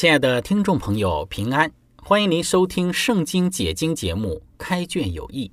[0.00, 1.70] 亲爱的听众朋友，平安！
[2.02, 5.48] 欢迎您收听《圣经解经》节目《开卷有益》。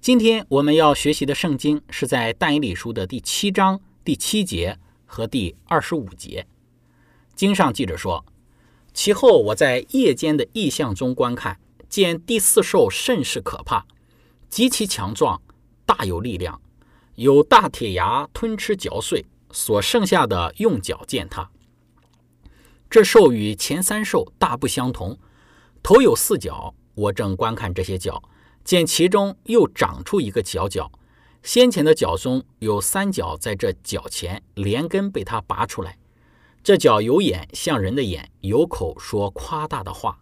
[0.00, 6.46] 今天我们要学习的圣经是在但以理书的第七章第七节和第二十五节。
[7.34, 8.24] 经上记着说
[8.94, 13.84] ：“其后我在夜间的异象中观看，见第四兽甚是可怕，
[14.48, 15.42] 极其强壮，
[15.84, 16.58] 大有力量，
[17.16, 21.50] 有大铁牙吞吃嚼碎，所剩下的用脚践踏。”
[22.88, 25.18] 这兽与前三兽大不相同，
[25.82, 26.74] 头有四角。
[26.94, 28.22] 我正观看这些角，
[28.64, 30.90] 见其中又长出一个角角，
[31.42, 35.98] 先前的角中有三角，在这角前连根被它拔出来。
[36.62, 40.18] 这角有眼，像人的眼；有口，说夸大的话。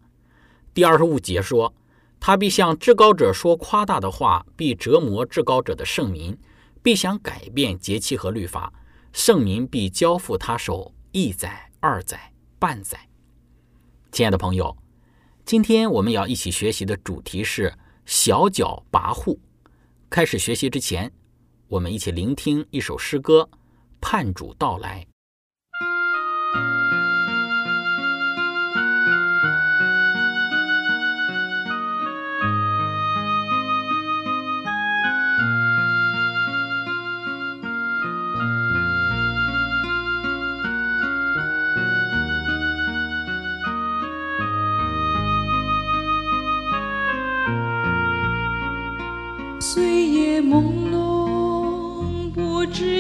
[0.75, 1.73] 第二十五节说，
[2.19, 6.37] 他必向至高者说夸大的话，必折磨至高者的圣民，
[6.83, 8.73] 必想改变节期和律法，
[9.13, 12.34] 圣民必交付他手一载二载。
[12.65, 12.99] 半载，
[14.11, 14.75] 亲爱的朋友，
[15.45, 17.71] 今天我们要一起学习的主题是
[18.07, 19.39] 小脚跋扈。
[20.09, 21.13] 开始学习之前，
[21.69, 23.47] 我们一起聆听一首诗歌
[24.01, 25.07] 《盼主到来》。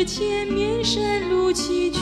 [0.06, 1.98] 前面山路崎岖，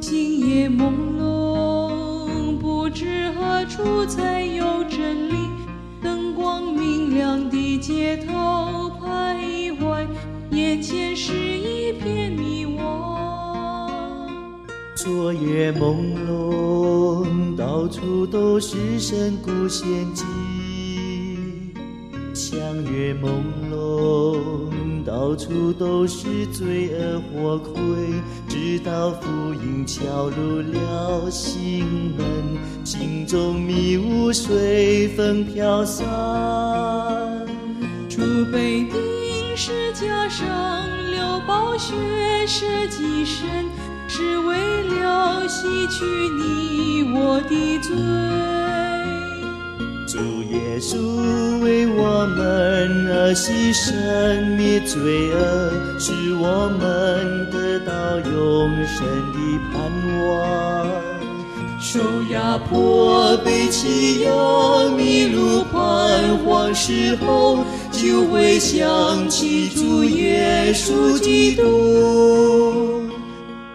[0.00, 0.90] 星夜朦
[1.20, 5.34] 胧，不知何处才有真理。
[6.02, 10.04] 灯光明亮的街头徘徊，
[10.50, 12.80] 眼前是一片迷惘。
[14.96, 20.26] 昨夜朦胧，到处都是深谷陷阱，
[22.34, 23.51] 相约朦。
[25.52, 27.74] 处都是罪恶火亏，
[28.48, 31.84] 直到福音敲入了心
[32.16, 32.26] 门，
[32.86, 36.06] 心中迷雾随风飘散。
[38.08, 38.94] 主被钉
[39.54, 40.46] 十架上
[41.10, 41.92] 流宝血
[42.46, 43.66] 舍己身，
[44.08, 46.04] 是为了洗去
[46.38, 48.61] 你我的罪。
[50.90, 50.98] 主
[51.60, 59.38] 为我们而牺牲灭罪恶，使我们得到永生的
[59.72, 59.72] 盼
[60.26, 60.90] 望。
[61.80, 62.00] 受
[62.32, 64.30] 压迫、被欺压、
[64.96, 73.02] 迷路、彷徨时候，就会想起主耶稣基督，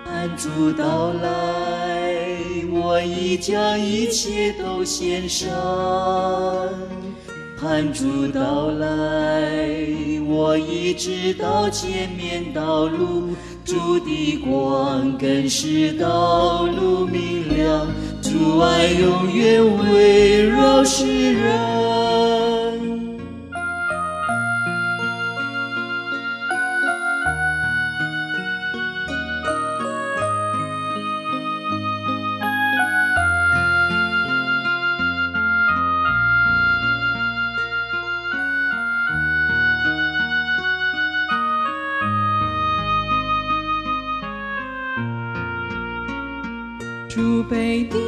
[0.06, 1.57] 盼主到来。
[2.98, 5.48] 我已将一切都献上，
[7.62, 9.48] 盼主到来。
[10.28, 17.86] 我已知道前面道路，主的光更是道路明亮，
[18.20, 19.64] 主爱永远
[19.94, 21.77] 围绕世人。
[47.18, 48.00] 主被钉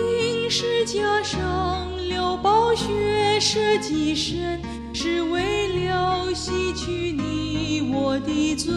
[0.48, 4.62] 十架上流宝血舍己身，
[4.94, 8.72] 是为了洗去你我的罪。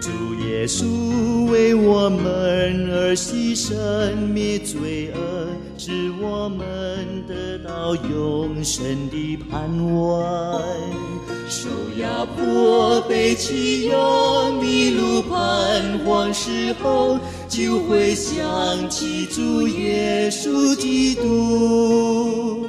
[0.00, 0.10] 主
[0.44, 5.48] 耶耶稣为我们而牺牲，灭罪恶，
[5.78, 10.60] 使我们得到永生的盼望。
[11.48, 13.96] 受压迫、被欺压、
[14.60, 17.18] 迷路、彷徨时候，
[17.50, 22.68] 就会想起主耶稣基督。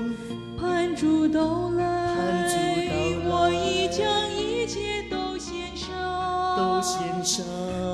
[0.60, 1.86] 盼主到来，
[2.16, 2.56] 盼主
[2.90, 4.02] 到来我已将
[4.36, 5.88] 一切都献上。
[6.58, 7.46] 都献上。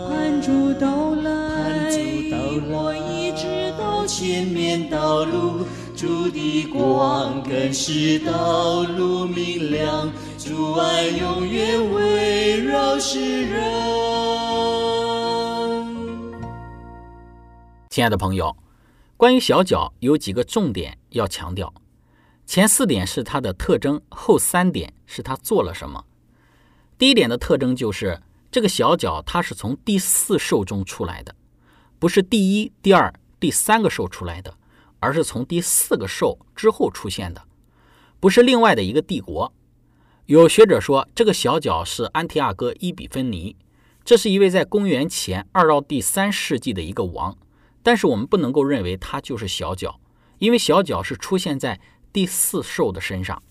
[0.09, 1.29] 盼主到来，
[1.61, 1.97] 盼主
[2.31, 3.45] 到来我已知
[3.77, 13.86] 道前面道路，主的光更是道路明亮，主爱永远围绕世人。
[17.97, 18.55] 亲爱的朋友，
[19.17, 21.73] 关于小脚有几个重点要强调。
[22.45, 26.05] 前四点是它的特征，后三点是它做了什么。
[26.99, 28.21] 第一点的特征就是
[28.51, 31.33] 这个小脚它是从第四兽中出来的，
[31.97, 34.53] 不是第一、第二、第三个兽出来的，
[34.99, 37.45] 而是从第四个兽之后出现的，
[38.19, 39.51] 不是另外的一个帝国。
[40.27, 43.55] 有学者说，这个小角是安提阿哥伊比芬尼，
[44.05, 47.35] 这是一位在公元前二到第三世纪的一个王，
[47.87, 49.97] 但是我们不能够认为它就是小角，
[50.39, 51.79] 因为小角是出现在
[52.11, 53.41] 第四兽的身上。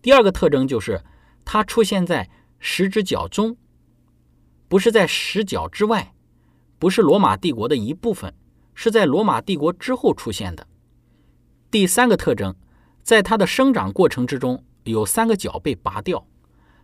[0.00, 1.02] 第二个特征就是
[1.44, 3.56] 它出现在十只脚中，
[4.68, 6.14] 不是在十脚之外，
[6.78, 8.32] 不是罗马帝国的一部分，
[8.76, 10.64] 是在罗马帝国之后出现的。
[11.68, 12.54] 第三个特征，
[13.02, 16.24] 在它的生长过程之中，有三个角被拔掉。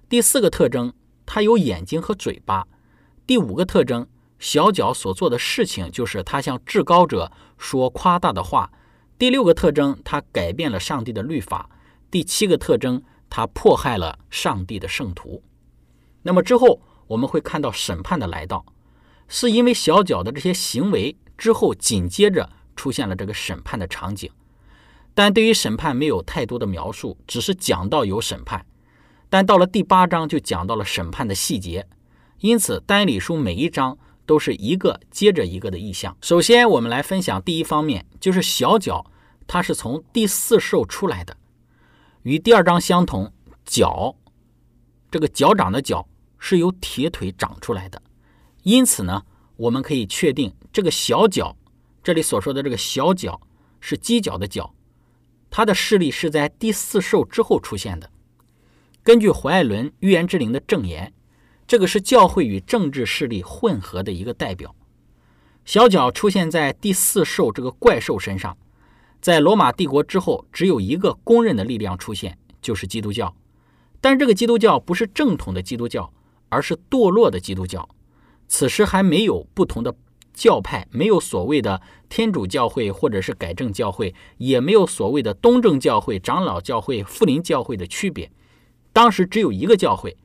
[0.08, 0.92] 第四个特征，
[1.24, 2.66] 它有眼睛和嘴巴。
[3.28, 4.08] 第五个特征，
[4.44, 8.70] 小角所做的事情就是他向至高者说夸大的话。
[9.16, 11.70] 第六个特征，他改变了上帝的律法。
[12.10, 15.42] 第七个特征，他迫害了上帝的圣徒。
[16.20, 18.66] 那么之后我们会看到审判的来到，
[19.28, 24.30] 是因为小角的这些行为之后紧接着出现了这个审判的场景。
[25.14, 28.66] 但对于审判没有太多的描述，只是讲到有审判。
[29.30, 31.88] 但到了第八章就讲到了审判的细节，
[32.40, 36.16] 因此单理书每一章都是一个接着一个的意象。
[36.20, 39.10] 首先，我们来分享第一方面，就是小脚，
[39.46, 41.36] 它是从第四兽出来的，
[42.22, 43.32] 与第二章相同，
[43.64, 44.16] 脚
[45.10, 48.02] 这个脚掌的脚是由铁腿长出来的，
[48.62, 49.24] 因此呢，
[49.56, 51.56] 我们可以确定这个小脚，
[52.02, 53.40] 这里所说的这个小脚
[53.80, 54.74] 是犄角的角。
[55.50, 58.10] 它的势力是在第四兽之后出现的。
[59.04, 61.12] 根据怀艾伦预言之灵的证言，
[61.66, 64.74] 这个是教会与政治势力混合的一个代表。
[65.64, 68.56] 小角出现在第四兽这个怪兽身上，
[69.20, 73.34] 在罗马帝国之后，只有一个公认的力量出现，就是基督教。
[74.00, 76.12] 但这个基督教不是正统的基督教，
[76.48, 77.88] 而是堕落的基督教。
[78.46, 79.94] 此时还没有不同的。
[80.36, 88.28] 教派没有所谓的天主教会或者是改正教会，也没有所谓的东正教会、长老教会、富林教会的区别。
[88.92, 90.16] 当时只有一个教会，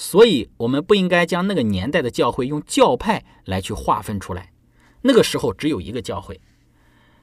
[0.00, 4.50] 所以我们不应该将那个年代的教会用教派来去划分出来。
[5.02, 6.40] 那个时候只有一个教会。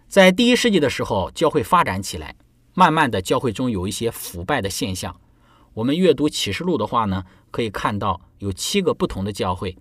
[0.07, 2.35] 在第一世纪的时候，教会发展起来，
[2.75, 5.19] 慢慢的教会中有一些腐败的现象。
[5.73, 9.75] 我们阅读启示录的话呢，可以看到有七个不同的教会，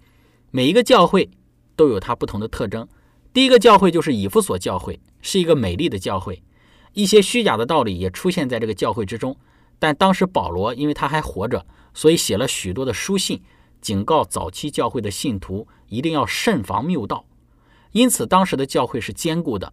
[0.51, 1.29] 每一个教会。
[1.77, 2.89] 都有它不同的特征。
[3.35, 6.43] 第一个教会就是以弗所教会，是一个美丽的教会，
[6.95, 9.37] 一些虚假的道理也出现在这个教会之中。
[9.79, 13.43] 但当时保罗因为他还活着，所以写了许多的书信，
[13.81, 17.25] 警告早期教会的信徒一定要慎防谬道。
[17.93, 19.73] 因此，当时的教会是坚固的。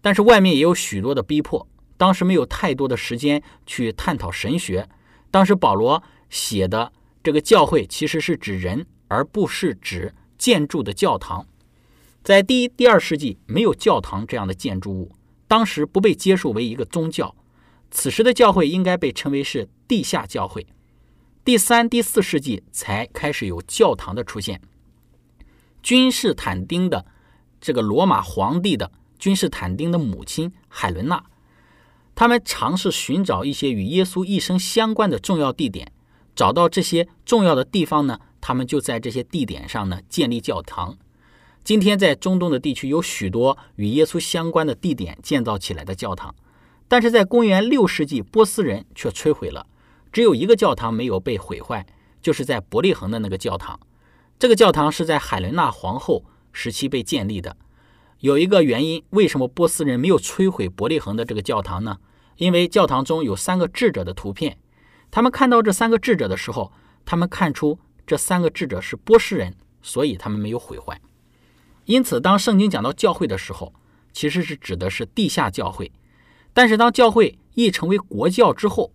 [0.00, 1.66] 但是外面也有许多的逼迫，
[1.96, 4.88] 当时没有太多的时间去探讨神学。
[5.30, 6.92] 当时保罗写的
[7.22, 10.14] 这个教会其实是指人，而不是指。
[10.38, 11.48] 建筑的教堂，
[12.22, 15.10] 在第一、第二世纪没有教堂这样的建筑物，
[15.48, 17.34] 当时不被接受为一个宗教。
[17.90, 20.66] 此时的教会应该被称为是地下教会。
[21.44, 24.60] 第三、第四世纪才开始有教堂的出现。
[25.82, 27.06] 君士坦丁的
[27.60, 31.24] 这个罗马皇帝的君士坦丁的母亲海伦娜，
[32.14, 35.90] 他们尝试寻找一些与耶稣一生相关的重要地点，
[36.36, 38.20] 找到这些重要的地方呢？
[38.40, 40.96] 他们就在这些地点上呢建立教堂。
[41.64, 46.34] 今天在中东的地区有许多与耶稣相关的地点建造起来的教堂，
[46.88, 49.66] 但是在公元六世纪，波斯人却摧毁了。
[50.10, 51.86] 只有一个教堂没有被毁坏，
[52.20, 53.78] 就是在伯利恒的那个教堂。
[54.38, 57.56] 这个教堂是在海伦娜皇后时期被建立的。
[58.20, 61.98] 有一个原因，为什么波斯人没有摧毁伯利恒的这个教堂呢？
[62.36, 64.58] 因为教堂中有三个智者的图片。
[65.10, 66.72] 他们看到这三个智者的时候，
[67.04, 67.78] 他们看出。
[68.06, 70.98] 这三个智者是波斯人，所以他们没有毁坏。
[71.84, 73.74] 因此，当圣经讲到教会的时候，
[74.14, 75.92] 其实是指的是地下教会。
[76.58, 78.90] 但是，当教会一成为国教之后，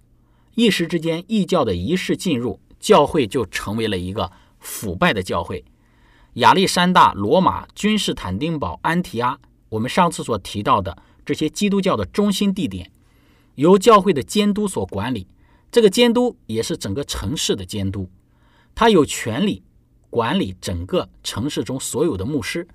[0.56, 4.30] 一时之间异教的仪式进入，教会就成为了一个
[4.60, 5.64] 腐败的教会。
[6.34, 9.40] 亚历山大、罗马、君士坦丁堡、安提阿，
[9.70, 12.92] 我们上次所提到的这些基督教的中心地点，
[13.56, 15.26] 由教会的监督所管理。
[15.72, 18.10] 这个监督也是整个城市的监督，
[18.76, 19.64] 他有权利
[20.10, 22.68] 管理整个城市中所有的牧师。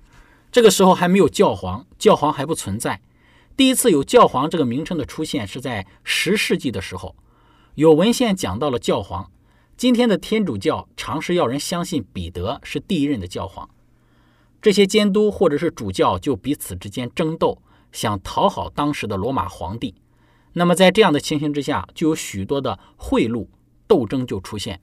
[0.51, 2.99] 这个时候还没有教皇，教皇还不存在。
[3.59, 7.13] 第一次有教皇这个名称的出现是在十世纪的时候，
[7.75, 9.29] 有文献讲到了教皇。
[9.75, 13.69] 今天的天主教尝试要人相信彼得是第一任的教皇，
[14.61, 17.61] 这些监督或者是主教就彼此之间争斗，
[17.91, 19.93] 想讨好当时的罗马皇帝。
[20.53, 23.45] 那么在这样的情形之下，就有许多的贿赂
[23.87, 24.79] 斗争就出现，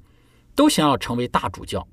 [0.55, 1.89] 都想要成为大主教。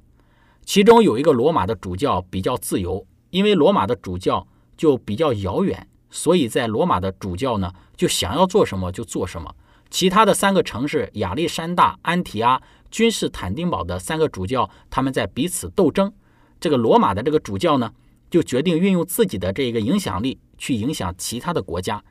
[0.66, 9.54] 其中有一个罗马的主教比较自由，因为罗马的主教就比较遥远，所以在罗马的主教呢就想要做什么就做什么。
[9.90, 16.14] 其他的三个城市亚历山大、安提阿、君士坦丁堡的三个主教，他们在彼此斗争。
[16.60, 17.92] 这个罗马的这个主教呢，
[18.30, 22.04] 就决定运用自己的这个影响力去影响其他的国家。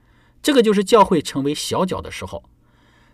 [0.42, 2.42] 这个就是教会成为小角的时候，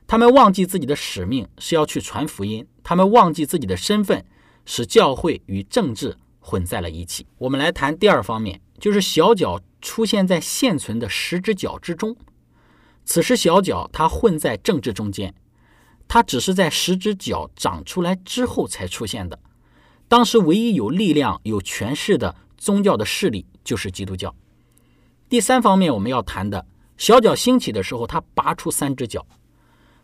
[0.06, 4.24] 他们忘记自己的使命是要去传福音，他们忘记自己的身份，
[4.64, 7.26] 使教会与政治混在了一起。
[7.36, 12.16] 我们来谈第二方面，就是小角出现在现存的十只脚之中。
[13.04, 15.34] 此时小脚它混在政治中间，
[16.06, 19.38] 它只是在十只脚长出来之后才出现的。
[20.08, 24.34] 当时唯一有力量、有权势的宗教的势力就是基督教。
[25.28, 26.66] 第三方面我们要谈的。
[26.96, 29.20] 小脚兴起的时候，它拔出三只脚；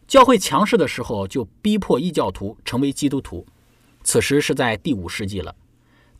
[0.06, 3.44] 教会强势的时候，就逼迫异教徒成为基督徒。
[4.04, 5.56] 此时是在第五世纪了，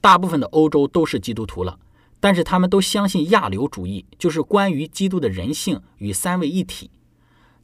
[0.00, 1.78] 大部分的欧洲都是基督徒了，
[2.24, 6.90] 但是他们都相信亚流主义，就是关于基督的人性与三位一体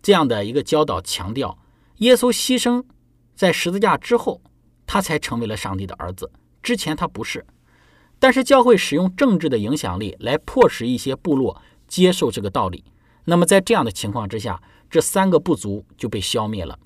[0.02, 1.56] 这样的一个教导，强调
[2.00, 2.84] 耶稣牺牲
[3.34, 4.42] 在十字架之后，
[4.84, 6.30] 他才成为了上帝的儿子，
[6.62, 7.46] 之前他不是。
[8.18, 12.84] 但是教会使用政治的影响力来迫使一些部落接受这个道理。
[13.24, 16.78] 那么在这样的情况之下，这三个部族就被消灭了。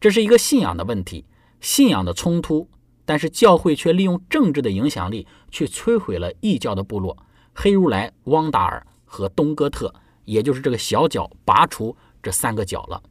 [0.00, 1.26] 这是一个信仰的问题，
[1.60, 2.66] 信仰的冲突。
[3.10, 7.16] 但是教会却利用政治的影响力去摧毁了异教的部落——
[7.52, 9.92] 黑如来、汪达尔和东哥特，
[10.26, 13.02] 也就是这个小角拔除这三个角了。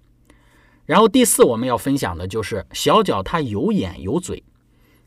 [0.86, 4.42] 然后第四，我们要分享的就是小角它有眼有嘴，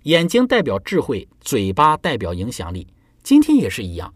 [0.02, 2.86] 眼睛代表智慧，嘴巴代表影响力。
[3.22, 4.12] 今天也是一样。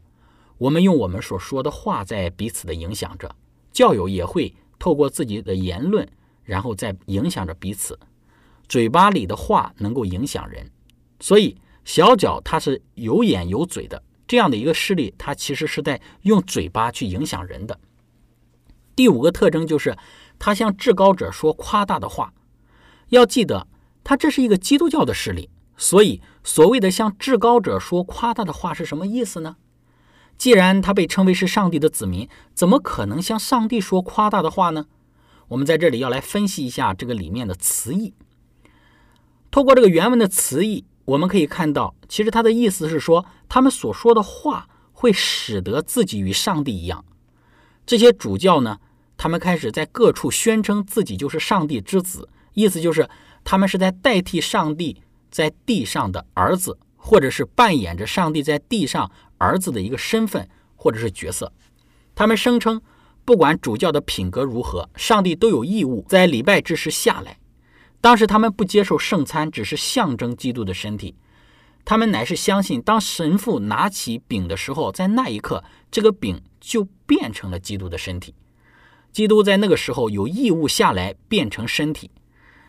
[0.58, 3.34] 我们用我们所说的话在彼此的影响着，
[3.72, 6.06] 教友也会透过自己的言论，
[6.44, 7.98] 然后在影响着彼此。
[8.68, 10.70] 嘴巴里的话能够影响人，
[11.20, 17.78] 所以小角它是有眼有嘴的这样的一个势力，它其实是在用嘴巴去影响人的。
[18.96, 19.96] 第五个特征就是，
[20.38, 22.32] 他向至高者说夸大的话。
[23.10, 23.68] 要记得，
[24.02, 29.56] 他这是一个基督教的势力，所以所谓的向至高者说夸大的话是什么意思呢？
[30.38, 34.86] 既然他被称为是上帝的子民，怎么可能向上帝说夸大的话呢？
[35.48, 38.14] 我们在这里要来分析一下这个里面的词义。
[39.56, 47.02] 透过这个原文的词义，我们可以看到，其实他的意思是说，他们所说的话会使得自己与上帝一样。
[47.86, 48.76] 这些主教呢，
[49.16, 53.08] 他们开始在各处宣称自己就是上帝之子，意思就是
[53.44, 59.10] 他们是在代替上帝在地上的儿子，或者是扮演着上帝在地上。
[59.38, 61.50] 儿子的一个身份或者是角色，
[62.14, 62.82] 他们声称，
[63.24, 67.38] 不管主教的品格如何，上帝都有义务在礼拜之时下来。
[68.00, 71.14] 当时他们不接受圣餐，只是象征基督的身体。
[71.84, 78.34] 他们乃是相信，当神父拿起饼的时候，在那一刻，这个饼就变成了基督的身体。
[79.12, 82.10] 基督在那个时候有义务下来变成身体。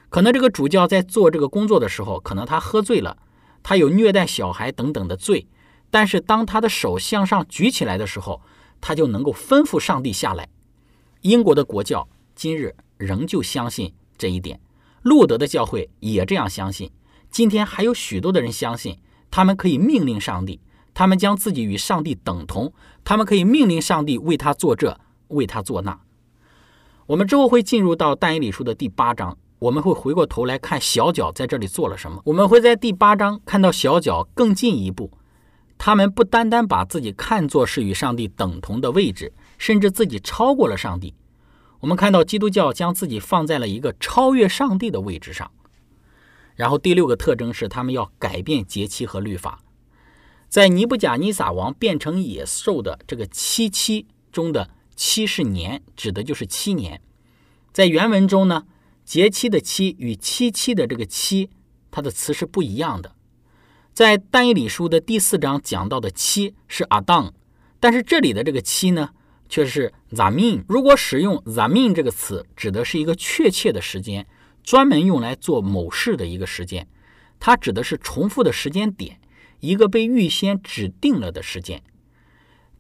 [0.10, 3.17] 可能这个主教在做这个工作的时候，可能他喝醉了，
[3.62, 5.48] 他有虐待小孩等等的罪。
[5.89, 8.41] 但是当他的手向上举起来的时候，
[8.79, 10.48] 他就能够吩咐上帝下来。
[11.22, 14.60] 英国的国教今日仍旧相信这一点，
[15.07, 16.91] 路德的教会也这样相信。
[17.31, 18.97] 今天还有许多的人相信，
[19.31, 20.59] 他们可以命令上帝，
[20.93, 22.73] 他们将自己与上帝等同，
[23.05, 24.99] 他们可以命令上帝为他做这，
[25.29, 25.97] 为他做那。
[27.05, 32.21] 我们之后会进入到但以理书的第八章，我们会回过头来看小脚在这里做了什么。
[32.25, 35.09] 我们会在第八章看到小脚更进一步。
[35.77, 41.13] 他们不单单把自己看作是与上帝等同的位置，甚至自己超过了上帝。
[41.79, 45.51] 我们看到基督教将自己放在了一个超越上帝的位置上。
[46.55, 49.62] 然后第六个特征是，他们要改变节期和律法，
[50.50, 57.00] 在尼布甲尼撒王变成野兽的这个七七中的七是年，指的就是七年。
[57.72, 58.65] 在原文中呢，
[59.05, 61.51] 节期的期与七七的这个七，
[61.91, 63.13] 它的词是不一样的。
[63.93, 67.34] 在但以理书的第四章讲到的七是阿当，
[67.79, 69.10] 但是这里的这个七呢，
[69.49, 70.63] 却是 zamin。
[70.67, 74.27] 如果使用 zamin 这个词，指的是一个确切的时间，
[74.63, 76.87] 专门用来做某事的一个时间，
[77.39, 79.19] 它指的是重复的时间点，
[79.59, 81.81] 一个被预先指定了的时间。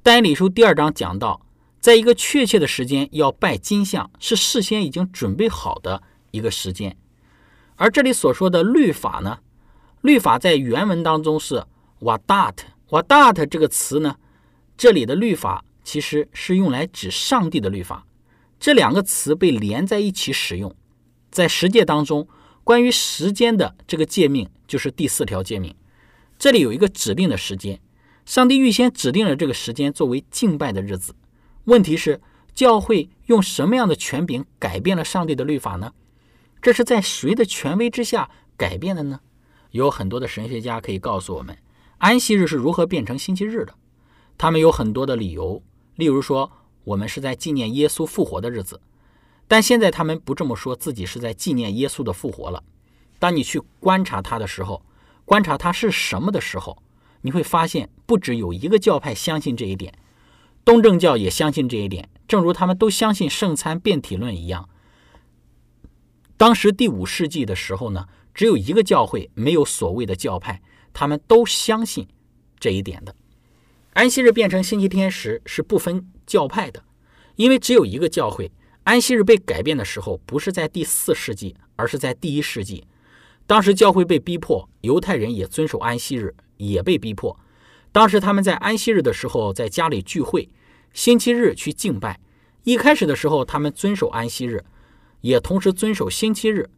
[0.03, 1.41] 单理书第二章讲到，
[1.79, 6.95] 在一个确切的时间要拜金像，是事先已经准备好的一个时间。
[7.75, 9.39] 而这里所说的律法呢？
[10.01, 11.63] 律法在原文当中是
[11.99, 14.15] wadat，wadat 这个词呢，
[14.77, 18.05] 这里的律法其实是用来指上帝的律法。
[18.59, 20.75] 这两个词被连在一起使用，
[21.31, 22.27] 在十诫当中，
[22.65, 25.73] 关于时间的这个诫命就是第四条诫命。
[26.37, 27.79] 这里有一个指定的时间，
[28.25, 31.15] 上帝预先指定了这个时间作为敬拜的日子。
[31.63, 32.19] 问题是，
[32.53, 35.93] 教会用什么样的权柄改变了上帝的律法呢？
[36.61, 39.21] 这是在谁的权威之下改变的呢？
[39.71, 41.57] 有很多的神学家可以告诉我们，
[41.99, 43.73] 安息日是如何变成星期日的。
[44.37, 45.63] 他们有很多的理由，
[45.97, 46.49] 例如说，
[46.85, 48.79] 我们是在纪念耶稣复活的日子。
[49.47, 52.63] 但现在他们不这么说，自己是在纪念耶稣的复活了。
[53.19, 54.81] 当你去观察他的时候，
[55.25, 56.81] 观察他是什么的时候，
[57.21, 59.93] 你会发现，不只有一个教派相信这一点，
[60.63, 64.69] 东正教也相信这一点，正如他们都相信圣餐变体论一样。
[66.37, 68.07] 当时第五世纪的时候呢？
[68.33, 70.61] 只有一个教会，没有所谓的教派，
[70.93, 72.07] 他们都相信
[72.59, 73.15] 这一点的。
[73.97, 76.83] 安息日变成星期天时是不分教派的，
[77.35, 78.51] 因为只有一个教会。
[78.83, 82.85] 安息日被改变的时候，不是在第四世纪，而是在第一世纪。
[83.47, 87.39] 当时教会被逼迫，犹太人也遵守安息日，也被逼迫。
[87.91, 90.47] 当时他们在安息日的时候在家里聚会，
[90.93, 92.19] 星期日去敬拜。
[92.65, 94.63] 一开始的时候，他们遵守安息日，
[95.21, 96.69] 也同时遵守星期日。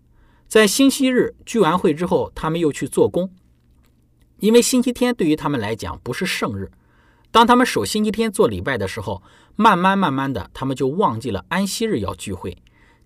[0.48, 3.30] 在星期日聚完会之后，他们又去做工，
[4.39, 6.72] 因为星期天对于他们来讲不是圣日。
[7.32, 9.22] 当他们守星期天做礼拜的时候，
[9.56, 12.58] 慢慢慢慢的，他们就忘记了安息日要聚会。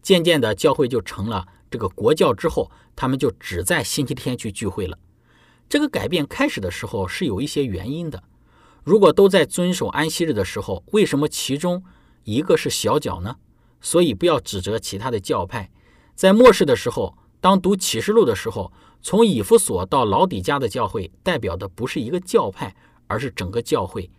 [0.02, 4.98] 渐渐的，教会就成了这个国教之后，他们就只在星期天去聚会了。
[5.68, 8.24] 这个改变开始的时候是有一些原因的。
[8.84, 11.84] 如果都在遵守安息日的时候，为什么其中
[12.24, 13.36] 一个是小脚呢？
[13.82, 15.70] 所以不要指责其他的教派，
[16.16, 17.18] 在末世的时候。
[17.42, 22.74] 当读启示录的时候，从以弗所到老底家的教会代表的不是一个教派，
[23.08, 24.10] 而是整个教会。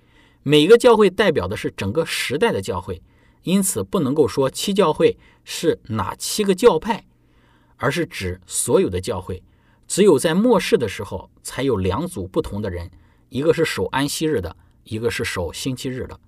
[0.42, 3.02] 每个教会代表的是整个时代的教会，
[3.42, 7.04] 因此不能够说七教会是哪七个教派，
[7.76, 9.42] 而是指所有的教会。
[9.86, 12.90] 只有在末世的时候，才有两组不同的人，
[13.28, 16.18] 一个是守安息日的，一个是守星期日的。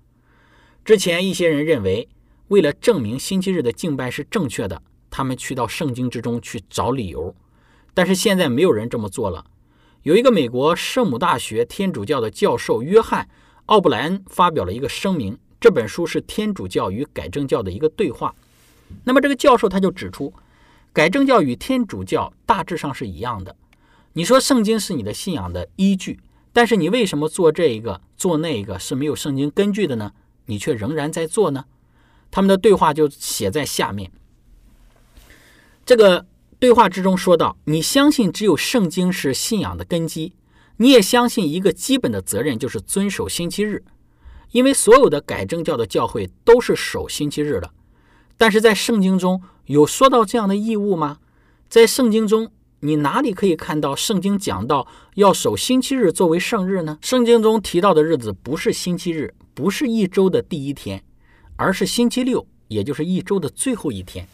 [0.85, 2.07] 之前一些人认为，
[2.47, 4.81] 为了证明星期日的敬拜是正确的。
[5.09, 7.35] 他们去到圣经之中去找理由，
[7.93, 9.45] 但是现在没有人这么做了。
[10.07, 13.25] 有一个美国圣母大学天主教的教授约翰·
[13.65, 18.33] 奥布莱恩发表了一个声明，这本书是天主教与改正教的一个对话。
[19.03, 20.33] 那么这个教授他就指出，
[20.93, 23.53] 改正教与天主教大致上是一样的。
[24.13, 26.17] 你说圣经是你的信仰的依据，
[26.53, 30.13] 但是你为什么做这一个做那一个是没有圣经根据的呢？
[30.45, 31.65] 你却仍然在做呢？
[32.31, 34.09] 他们的对话就写在下面。
[35.85, 36.25] 这个
[36.59, 40.33] 对话之中说到：“你相信只有圣经是信仰的根基，
[40.77, 43.83] 你也相信一个基本的责任就是遵守星期日，
[44.51, 47.71] 因为所有的改正教的教会都是守星期日的。
[48.37, 51.19] 但是在圣经中有说到这样的义务吗？
[51.69, 56.97] 在圣经中，你哪里可以看到圣经讲到要守星期日作为圣日呢？
[57.01, 61.03] 圣经中提到的日子不是星期日，不是一周的第一天，
[61.55, 64.27] 而是星期六，也就是一周的最后一天。”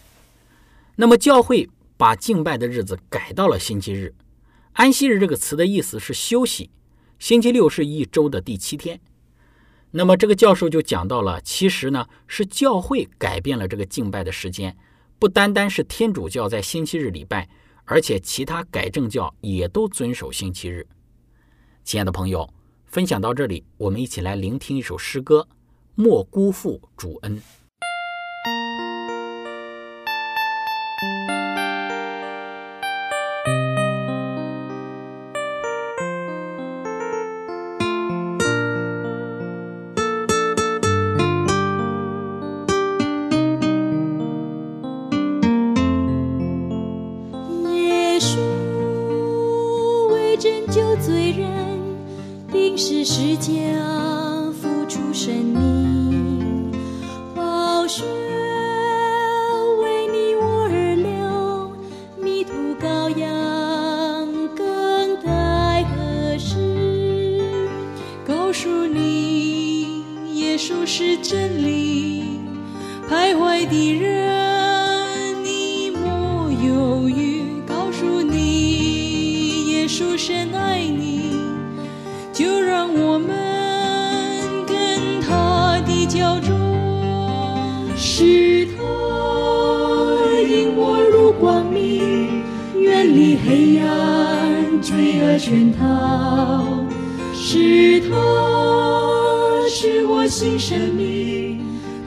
[0.96, 4.14] 那么教会把敬拜的日子改到了星期日，
[4.74, 6.70] 安息日这个词的意思是休息，
[7.20, 9.00] 星期六是一周的第七天。
[9.92, 14.76] 那么这个教授就讲到了，其实呢是教会改变了这个敬拜的时间，
[15.20, 17.48] 不单单是天主教在星期日礼拜，
[17.86, 20.88] 而且其他改正教也都遵守星期日。
[21.84, 22.52] 亲爱的朋友，
[22.88, 25.48] 分享到这里，我们一起来聆听一首诗歌：
[25.94, 27.40] 莫辜负主恩。
[94.84, 96.86] 罪恶圈套。
[97.34, 98.10] 是他
[99.70, 101.60] 是我新生命，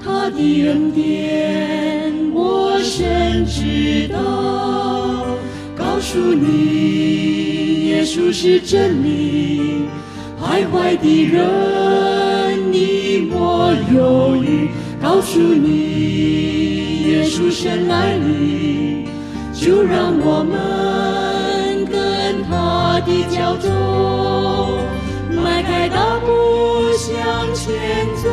[0.05, 5.27] 他的恩典我深知道。
[5.77, 9.89] 告诉你，耶稣是真理。
[10.39, 14.69] 徘徊的人，你莫犹豫，
[15.03, 19.09] 告诉你，耶稣深爱你，
[19.53, 20.59] 就让我们
[23.07, 23.71] 的脚中，
[25.31, 28.29] 迈开大步向前走。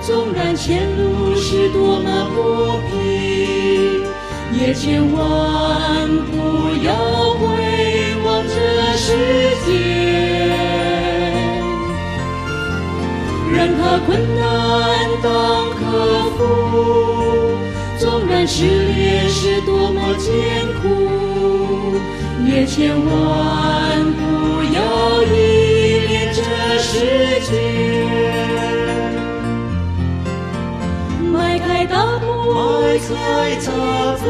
[0.00, 4.04] 纵然前路是多么不平，
[4.52, 6.36] 也千万不
[6.84, 6.94] 要
[7.34, 7.42] 回
[8.24, 8.54] 望这
[8.96, 9.06] 世
[9.66, 9.68] 界。
[13.52, 14.40] 任它困难
[15.20, 15.26] 当
[15.74, 15.80] 克
[16.38, 16.38] 服，
[17.98, 20.32] 纵然试炼是多么艰
[20.80, 20.84] 苦，
[22.44, 23.06] 也千万
[24.12, 24.20] 不
[24.74, 25.34] 要依
[26.06, 26.40] 恋这
[26.78, 27.50] 世界。
[31.32, 33.08] 迈开大步，迈开
[33.64, 33.68] 大
[34.22, 34.24] 步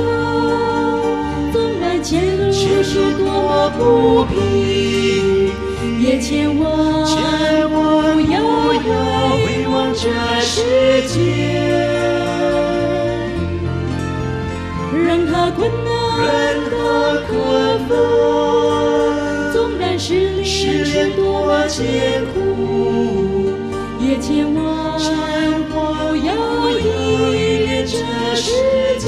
[1.53, 3.81] 纵然前路是多么不
[4.27, 4.35] 平，
[6.01, 6.65] 也千万
[7.69, 8.35] 不要
[8.73, 8.81] 要
[9.31, 10.05] 回望这
[10.41, 10.55] 世
[11.09, 11.15] 界。
[14.93, 15.89] 任它困难，
[16.25, 16.31] 任
[16.71, 16.75] 何
[17.29, 17.31] 困
[17.89, 23.51] 纵然试炼是多么艰苦，
[24.01, 27.97] 也千万不要依恋这
[28.35, 28.51] 世
[28.99, 29.07] 界。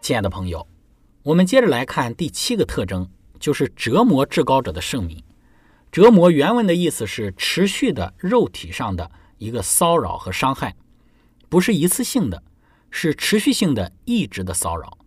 [0.00, 0.64] 亲爱的朋友，
[1.24, 3.08] 我们接着来看第七个特征，
[3.40, 5.20] 就是折磨至高者的圣名。
[5.90, 10.76] 折磨原文的意思是持续的肉体上的一个骚扰和伤害，
[11.48, 12.42] 不是一次性的，
[12.90, 14.98] 是持续性的、一直的骚扰。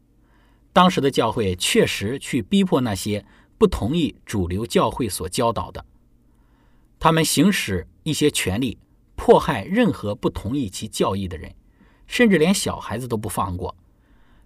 [0.72, 3.26] 当时的教会确实去逼迫那些
[3.58, 5.84] 不同意主流教会所教导的，
[7.00, 8.78] 他们行使一些权利，
[9.16, 11.54] 迫害任何不同意其教义的人，
[12.08, 13.76] 甚至连小孩子都不放过。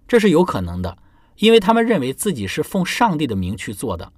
[0.08, 0.98] 这是有可能的，
[1.36, 4.12] 因为他们认为自己是奉上帝的名去做的。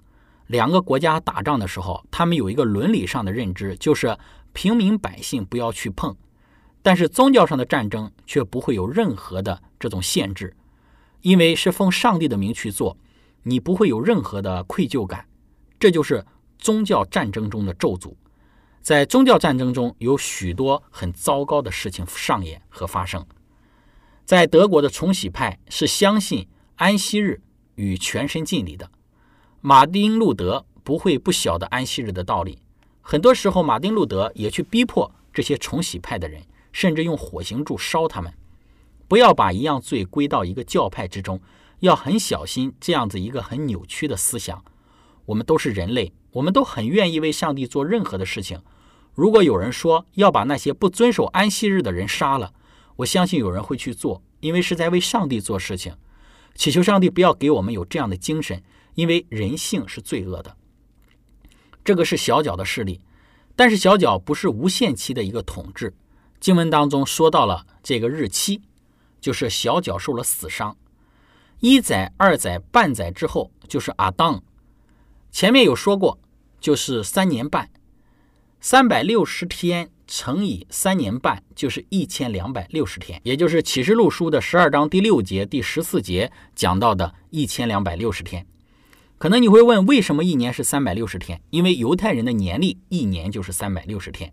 [0.47, 4.17] 两个国家打仗的时候，他们有一个伦理上的认知，就是
[4.57, 6.15] 平民百姓不要去碰；
[6.81, 10.57] 但是宗教上的战争却不会有任何的这种限制，
[11.21, 12.97] 因为是奉上帝的名去做，
[13.43, 15.27] 你不会有任何的愧疚感。
[15.79, 16.25] 这就是
[16.57, 18.15] 宗教战争中的咒诅。
[18.81, 23.23] 在宗教战争中，有许多很糟糕的事情上演和发生。
[24.25, 27.43] 在德国的重洗派是相信安息日
[27.75, 28.89] 与全身敬礼的。
[29.61, 32.57] 马丁·路德不会不晓得安息日的道理，
[33.09, 36.43] 很多时候马丁·路德也去逼迫这些重洗派的人，
[36.73, 38.33] 甚至用火刑柱烧他们。
[39.07, 41.39] 不要把一样罪归到一个教派之中，
[41.79, 44.61] 要很小心这样子一个很扭曲的思想。
[45.25, 48.61] 我们都是人类，我们都很愿意为上帝做任何的事情。
[49.13, 52.51] 如果有人说要把那些不遵守安息日的人杀了，
[52.97, 55.95] 我相信有人会去做，因为是在为上帝做事情。
[56.55, 58.61] 祈求上帝不要给我们有这样的精神，
[58.95, 60.57] 因为人性是罪恶的。
[61.87, 62.99] 这个是小角的势力，
[63.55, 65.95] 但是小角不是无限期的一个统治。
[66.37, 68.61] 经文当中说到了这个日期，
[69.21, 70.75] 就是小角受了死伤，
[71.61, 74.43] 一载、二载、半载之后就是阿当。
[75.31, 76.19] 前面有说过，
[76.59, 77.69] 就是三年半，
[78.59, 79.89] 三百六十天。
[80.09, 88.45] 乘以三年半就是一千两百六十天，也就是启示录书的十二章第六节、第十四节讲到的一千两百六十天。
[89.17, 91.41] 可能你会问，为什么一年是三百六十天？
[91.49, 94.31] 因为犹太人的年历一年就是三百六十天，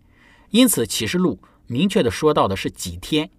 [0.51, 3.29] 因此启示录明确的说到的是几天。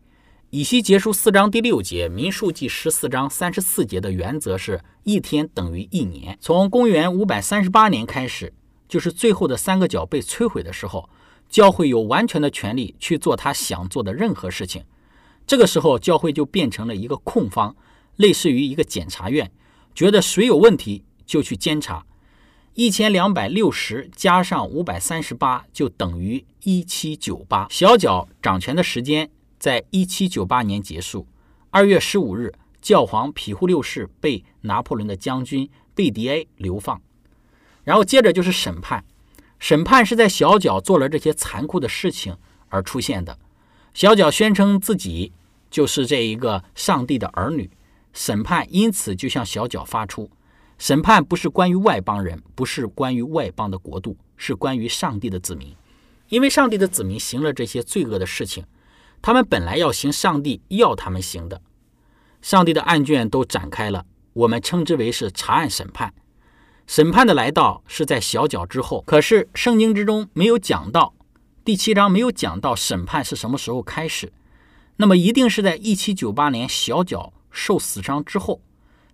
[0.50, 6.36] 以西结书四章第六节、民数记十四章三十四节的原则是一天等于一年。
[6.40, 8.52] 从公元五百三十八年开始，
[8.88, 11.08] 就是最后的三个角被摧毁的时候。
[11.48, 14.82] 教会有完全的权利去做他想做的任何事情，
[15.46, 17.76] 这个时候教会就变成了一个控方，
[18.16, 19.48] 类似于一个检察院，
[19.94, 22.06] 觉得谁有问题就去监察。
[22.74, 27.66] 一千两百六十加上五百三十八就等于一七九八。
[27.70, 31.26] 小角掌权的时间在一七九八年结束。
[31.70, 37.00] 二月十五日，教皇庇护六世被拿破仑的将军贝迪埃流放。
[37.82, 39.04] 然后接着就是审判，
[39.58, 42.36] 审判是在小角做了这些残酷的事情
[42.68, 43.38] 而出现的。
[43.94, 45.32] 小角宣称自己
[45.70, 47.70] 就是这一个上帝的儿女，
[48.12, 50.30] 审判因此就向小角发出。
[50.78, 55.74] 审判不是关于外邦人，不是关于外邦的国度，是关于上帝的子民。
[56.28, 58.64] 因为上帝的子民行了这些罪恶的事情，
[59.22, 61.62] 他们本来要行上帝要他们行的。
[62.42, 66.12] 上帝的案卷都展开了，我们称之为是查案审判。
[66.86, 71.14] 审判的来到是在小脚之后，可是圣经之中没有讲到，
[71.64, 74.32] 第七章没有讲到审判是什么时候开始。
[74.96, 78.60] 那么一定是在一七九八年小脚受死伤之后。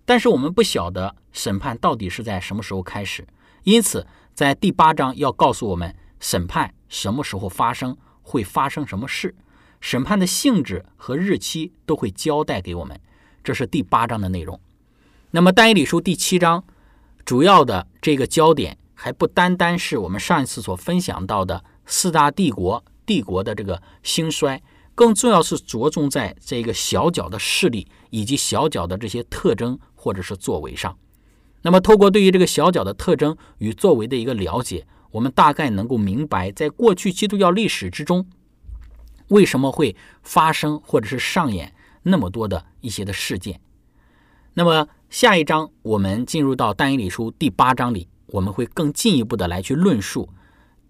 [0.05, 3.27] 但是我们不晓得审判到底是在什么时候开始，
[3.65, 9.35] 因此在第八章要告诉我们审判什么时候发生，会发生什么事，
[9.81, 13.01] 审判的性质和日期都会交代给我们。
[13.45, 14.61] 这是第八章的内容。
[15.31, 16.65] 那么但以理书第七章
[17.25, 24.63] 主要的这个焦点还不单单是我们上一次所分享到的四大帝国帝国的这个兴衰。
[24.95, 30.99] 更重要是着重在这个小角的势力以及小角的这些特征或者是作为上。
[31.63, 38.27] 那么，透过对于这个小角的特征与作为的一个了解，我们大概能够明白，在过去基督教历史之中，
[39.29, 43.61] 为什么会发生或者是上演那么多的一些的事件。
[44.55, 50.29] 那么，下一章我们进入到但以理书第八章里，我们会更进一步的来去论述，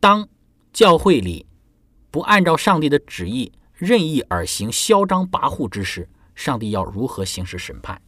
[0.00, 0.26] 当
[0.72, 1.44] 教会里
[2.10, 3.52] 不按照上帝的旨意。
[3.74, 8.00] 任意而行、嚣张跋扈之时，上帝要如何行使审判？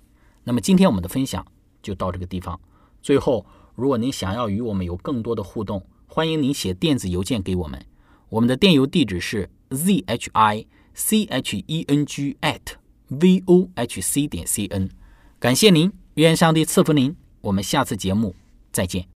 [0.44, 1.44] 那么今天我们的分享
[1.83, 2.59] 就到这个地方。
[3.02, 7.85] 最后，如果您想要与我们有更多的互动，欢迎您写电子邮件给我们。
[8.28, 12.61] 我们的电邮地址是 z h i c h e n g at
[13.09, 14.88] v o h c 点 c n。
[15.38, 17.14] 感谢您，愿上帝赐福您。
[17.42, 18.35] 我们下次节目
[18.72, 19.13] 再见。